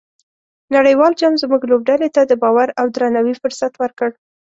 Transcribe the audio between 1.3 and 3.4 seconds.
زموږ لوبډلې ته د باور او درناوي